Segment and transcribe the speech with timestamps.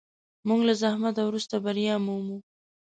[0.47, 2.37] موږ له زحمت وروسته بریا مومو.